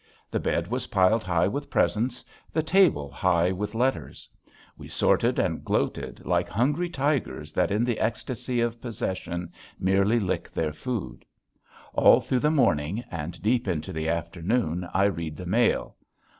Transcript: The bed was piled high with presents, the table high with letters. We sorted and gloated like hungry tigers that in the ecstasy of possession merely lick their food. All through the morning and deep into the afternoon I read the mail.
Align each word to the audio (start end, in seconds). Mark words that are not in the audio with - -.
The 0.31 0.39
bed 0.39 0.65
was 0.67 0.87
piled 0.87 1.23
high 1.23 1.47
with 1.47 1.69
presents, 1.69 2.25
the 2.51 2.63
table 2.63 3.11
high 3.11 3.51
with 3.51 3.75
letters. 3.75 4.27
We 4.75 4.87
sorted 4.87 5.37
and 5.37 5.63
gloated 5.63 6.25
like 6.25 6.49
hungry 6.49 6.89
tigers 6.89 7.53
that 7.53 7.69
in 7.69 7.85
the 7.85 7.99
ecstasy 7.99 8.61
of 8.61 8.81
possession 8.81 9.53
merely 9.79 10.19
lick 10.19 10.51
their 10.51 10.73
food. 10.73 11.23
All 11.93 12.19
through 12.19 12.39
the 12.39 12.49
morning 12.49 13.03
and 13.11 13.39
deep 13.43 13.67
into 13.67 13.93
the 13.93 14.09
afternoon 14.09 14.89
I 14.91 15.03
read 15.03 15.37
the 15.37 15.45
mail. 15.45 15.97